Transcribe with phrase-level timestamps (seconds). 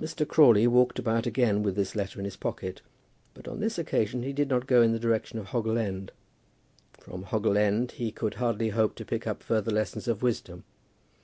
[0.00, 0.26] Mr.
[0.26, 2.82] Crawley walked about again with this letter in his pocket,
[3.34, 6.10] but on this occasion he did not go in the direction of Hoggle End.
[6.98, 10.64] From Hoggle End he could hardly hope to pick up further lessons of wisdom.